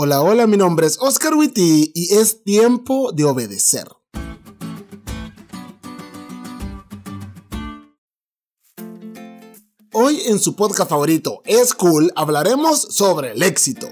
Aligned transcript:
Hola, 0.00 0.22
hola, 0.22 0.46
mi 0.46 0.56
nombre 0.56 0.86
es 0.86 0.96
Oscar 1.02 1.34
Witty 1.34 1.90
y 1.92 2.14
es 2.14 2.44
tiempo 2.44 3.10
de 3.10 3.24
obedecer. 3.24 3.88
Hoy 9.92 10.20
en 10.28 10.38
su 10.38 10.54
podcast 10.54 10.88
favorito, 10.88 11.42
Es 11.44 11.74
Cool, 11.74 12.12
hablaremos 12.14 12.80
sobre 12.80 13.32
el 13.32 13.42
éxito. 13.42 13.88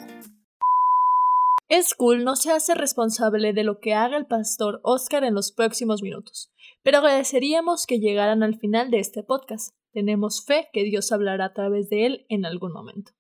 Es 1.69 1.93
Cool 1.97 2.23
no 2.23 2.37
se 2.37 2.53
hace 2.53 2.77
responsable 2.77 3.53
de 3.53 3.65
lo 3.65 3.81
que 3.81 3.95
haga 3.95 4.17
el 4.17 4.27
pastor 4.27 4.79
Oscar 4.85 5.25
en 5.25 5.35
los 5.35 5.51
próximos 5.51 6.03
minutos, 6.03 6.53
pero 6.85 6.99
agradeceríamos 6.99 7.85
que 7.85 7.99
llegaran 7.99 8.45
al 8.45 8.61
final 8.61 8.93
de 8.93 9.01
este 9.01 9.25
podcast. 9.25 9.75
Tenemos 9.93 10.45
fe 10.45 10.69
que 10.73 10.85
Dios 10.85 11.11
hablará 11.11 11.47
a 11.47 11.53
través 11.53 11.89
de 11.89 12.07
él 12.07 12.27
en 12.29 12.47
algún 12.47 12.73
momento. 12.73 13.11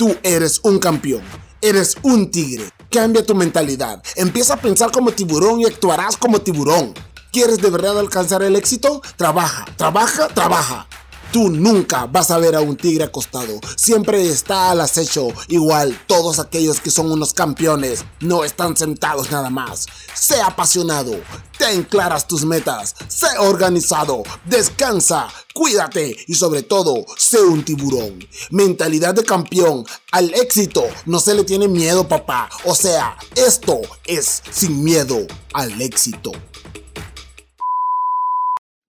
Tú 0.00 0.16
eres 0.22 0.60
un 0.62 0.78
campeón. 0.78 1.20
Eres 1.60 1.94
un 2.00 2.30
tigre. 2.30 2.70
Cambia 2.90 3.22
tu 3.22 3.34
mentalidad. 3.34 4.02
Empieza 4.16 4.54
a 4.54 4.56
pensar 4.56 4.90
como 4.90 5.10
tiburón 5.10 5.60
y 5.60 5.66
actuarás 5.66 6.16
como 6.16 6.38
tiburón. 6.38 6.94
¿Quieres 7.30 7.58
de 7.58 7.68
verdad 7.68 7.98
alcanzar 7.98 8.42
el 8.42 8.56
éxito? 8.56 9.02
Trabaja, 9.16 9.66
trabaja, 9.76 10.28
trabaja. 10.28 10.88
Tú 11.32 11.48
nunca 11.48 12.06
vas 12.06 12.32
a 12.32 12.38
ver 12.38 12.56
a 12.56 12.60
un 12.60 12.76
tigre 12.76 13.04
acostado. 13.04 13.60
Siempre 13.76 14.28
está 14.28 14.72
al 14.72 14.80
acecho. 14.80 15.28
Igual 15.46 15.96
todos 16.08 16.40
aquellos 16.40 16.80
que 16.80 16.90
son 16.90 17.12
unos 17.12 17.32
campeones 17.32 18.04
no 18.18 18.42
están 18.42 18.76
sentados 18.76 19.30
nada 19.30 19.48
más. 19.48 19.86
Sé 20.12 20.40
apasionado. 20.40 21.12
Ten 21.56 21.84
claras 21.84 22.26
tus 22.26 22.44
metas. 22.44 22.96
Sé 23.06 23.28
organizado. 23.38 24.24
Descansa. 24.44 25.28
Cuídate 25.54 26.16
y 26.26 26.34
sobre 26.34 26.64
todo, 26.64 27.04
sé 27.16 27.40
un 27.40 27.64
tiburón. 27.64 28.18
Mentalidad 28.50 29.14
de 29.14 29.22
campeón. 29.22 29.86
Al 30.10 30.34
éxito 30.34 30.82
no 31.06 31.20
se 31.20 31.34
le 31.34 31.44
tiene 31.44 31.68
miedo, 31.68 32.08
papá. 32.08 32.48
O 32.64 32.74
sea, 32.74 33.16
esto 33.36 33.80
es 34.04 34.42
sin 34.50 34.82
miedo 34.82 35.16
al 35.52 35.80
éxito. 35.80 36.32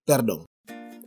Perdón. 0.04 0.44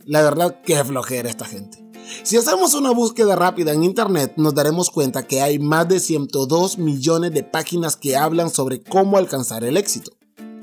La 0.06 0.22
verdad, 0.22 0.60
qué 0.64 0.84
flojera 0.84 1.28
esta 1.28 1.46
gente. 1.46 1.84
Si 2.22 2.36
hacemos 2.36 2.74
una 2.74 2.92
búsqueda 2.92 3.34
rápida 3.34 3.72
en 3.72 3.82
internet, 3.82 4.34
nos 4.36 4.54
daremos 4.54 4.88
cuenta 4.88 5.26
que 5.26 5.42
hay 5.42 5.58
más 5.58 5.88
de 5.88 5.98
102 5.98 6.78
millones 6.78 7.32
de 7.32 7.42
páginas 7.42 7.96
que 7.96 8.16
hablan 8.16 8.50
sobre 8.50 8.80
cómo 8.80 9.18
alcanzar 9.18 9.64
el 9.64 9.76
éxito. 9.76 10.12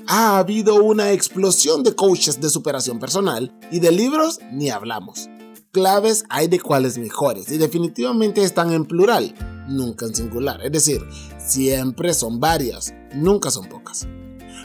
Ha 0.06 0.38
habido 0.38 0.82
una 0.82 1.12
explosión 1.12 1.82
de 1.82 1.94
coaches 1.94 2.40
de 2.40 2.48
superación 2.48 2.98
personal 2.98 3.54
y 3.70 3.80
de 3.80 3.92
libros 3.92 4.40
ni 4.50 4.70
hablamos. 4.70 5.28
Claves 5.72 6.24
hay 6.30 6.48
de 6.48 6.60
cuáles 6.60 6.96
mejores 6.96 7.52
y 7.52 7.58
definitivamente 7.58 8.42
están 8.42 8.72
en 8.72 8.86
plural, 8.86 9.34
nunca 9.68 10.06
en 10.06 10.14
singular. 10.14 10.64
Es 10.64 10.72
decir, 10.72 11.02
siempre 11.36 12.14
son 12.14 12.40
varias, 12.40 12.94
nunca 13.14 13.50
son 13.50 13.68
pocas. 13.68 14.06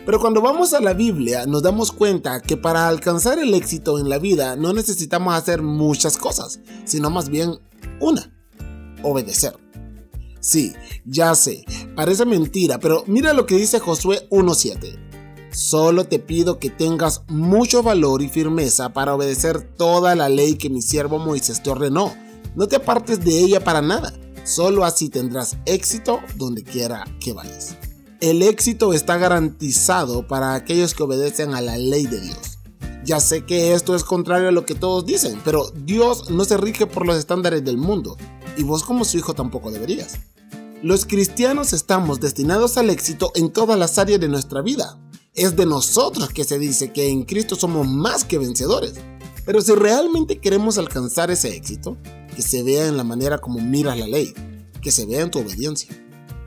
Pero 0.09 0.19
cuando 0.19 0.41
vamos 0.41 0.73
a 0.73 0.81
la 0.81 0.93
Biblia 0.93 1.45
nos 1.45 1.61
damos 1.61 1.91
cuenta 1.91 2.41
que 2.41 2.57
para 2.57 2.88
alcanzar 2.88 3.38
el 3.38 3.53
éxito 3.53 3.99
en 3.99 4.09
la 4.09 4.17
vida 4.17 4.55
no 4.55 4.73
necesitamos 4.73 5.35
hacer 5.35 5.61
muchas 5.61 6.17
cosas, 6.17 6.59
sino 6.83 7.11
más 7.11 7.29
bien 7.29 7.59
una, 7.99 8.33
obedecer. 9.03 9.55
Sí, 10.39 10.73
ya 11.05 11.35
sé, 11.35 11.63
parece 11.95 12.25
mentira, 12.25 12.80
pero 12.80 13.03
mira 13.05 13.33
lo 13.33 13.45
que 13.45 13.53
dice 13.53 13.80
Josué 13.80 14.27
1.7. 14.31 15.52
Solo 15.52 16.05
te 16.05 16.17
pido 16.17 16.57
que 16.57 16.71
tengas 16.71 17.21
mucho 17.27 17.83
valor 17.83 18.23
y 18.23 18.30
firmeza 18.30 18.89
para 18.89 19.13
obedecer 19.13 19.61
toda 19.61 20.15
la 20.15 20.27
ley 20.27 20.55
que 20.55 20.71
mi 20.71 20.81
siervo 20.81 21.19
Moisés 21.19 21.61
te 21.61 21.69
ordenó. 21.69 22.15
No 22.55 22.67
te 22.67 22.77
apartes 22.77 23.23
de 23.23 23.37
ella 23.37 23.63
para 23.63 23.83
nada. 23.83 24.11
Solo 24.43 24.85
así 24.85 25.09
tendrás 25.09 25.57
éxito 25.67 26.19
donde 26.35 26.63
quiera 26.63 27.05
que 27.19 27.31
vayas. 27.31 27.77
El 28.21 28.41
éxito 28.41 28.91
está 28.91 29.17
garantizado 29.17 30.27
para 30.27 30.53
aquellos 30.53 30.93
que 30.93 31.03
obedecen 31.03 31.53
a 31.53 31.61
la 31.61 31.77
ley 31.77 32.05
de 32.05 32.19
Dios. 32.19 32.59
Ya 33.05 33.21
sé 33.21 33.45
que 33.45 33.73
esto 33.73 33.95
es 33.95 34.03
contrario 34.03 34.49
a 34.49 34.52
lo 34.52 34.65
que 34.65 34.75
todos 34.75 35.05
dicen, 35.05 35.39
pero 35.45 35.71
Dios 35.73 36.29
no 36.29 36.43
se 36.43 36.58
rige 36.58 36.85
por 36.85 37.05
los 37.05 37.15
estándares 37.15 37.63
del 37.63 37.77
mundo, 37.77 38.17
y 38.58 38.63
vos 38.63 38.83
como 38.83 39.05
su 39.05 39.17
hijo 39.17 39.33
tampoco 39.33 39.71
deberías. 39.71 40.19
Los 40.83 41.05
cristianos 41.05 41.71
estamos 41.71 42.19
destinados 42.19 42.77
al 42.77 42.89
éxito 42.89 43.31
en 43.35 43.53
todas 43.53 43.79
las 43.79 43.97
áreas 43.97 44.19
de 44.19 44.27
nuestra 44.27 44.61
vida. 44.61 44.99
Es 45.33 45.55
de 45.55 45.65
nosotros 45.65 46.27
que 46.27 46.43
se 46.43 46.59
dice 46.59 46.91
que 46.91 47.08
en 47.08 47.23
Cristo 47.23 47.55
somos 47.55 47.87
más 47.87 48.25
que 48.25 48.37
vencedores. 48.37 48.95
Pero 49.45 49.61
si 49.61 49.71
realmente 49.75 50.41
queremos 50.41 50.77
alcanzar 50.77 51.31
ese 51.31 51.55
éxito, 51.55 51.95
que 52.35 52.41
se 52.41 52.63
vea 52.63 52.85
en 52.85 52.97
la 52.97 53.05
manera 53.05 53.37
como 53.37 53.61
miras 53.61 53.97
la 53.97 54.08
ley, 54.08 54.33
que 54.81 54.91
se 54.91 55.05
vea 55.05 55.21
en 55.21 55.31
tu 55.31 55.39
obediencia 55.39 55.95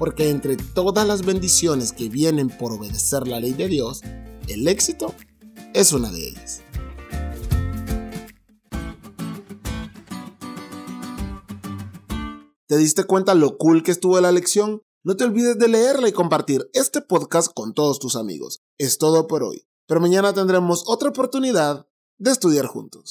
porque 0.02 0.30
entre 0.30 0.56
todas 0.56 1.06
las 1.06 1.24
bendiciones 1.24 1.92
que 1.92 2.08
vienen 2.08 2.48
por 2.48 2.72
obedecer 2.72 3.28
la 3.28 3.38
ley 3.38 3.52
de 3.52 3.68
Dios, 3.68 4.00
el 4.48 4.66
éxito 4.66 5.14
es 5.74 5.92
una 5.92 6.10
de 6.10 6.26
ellas. 6.26 6.60
¿Te 12.66 12.76
diste 12.76 13.04
cuenta 13.04 13.36
lo 13.36 13.56
cool 13.58 13.84
que 13.84 13.92
estuvo 13.92 14.20
la 14.20 14.32
lección? 14.32 14.82
No 15.04 15.16
te 15.16 15.22
olvides 15.22 15.56
de 15.56 15.68
leerla 15.68 16.08
y 16.08 16.12
compartir 16.12 16.68
este 16.72 17.00
podcast 17.00 17.52
con 17.54 17.72
todos 17.72 18.00
tus 18.00 18.16
amigos. 18.16 18.60
Es 18.78 18.98
todo 18.98 19.28
por 19.28 19.44
hoy, 19.44 19.68
pero 19.86 20.00
mañana 20.00 20.32
tendremos 20.32 20.82
otra 20.86 21.10
oportunidad 21.10 21.86
de 22.18 22.32
estudiar 22.32 22.66
juntos. 22.66 23.10